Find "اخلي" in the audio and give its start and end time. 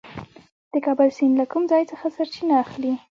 2.63-2.93